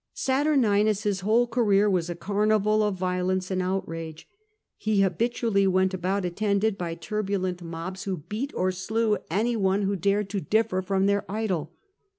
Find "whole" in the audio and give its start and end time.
1.19-1.45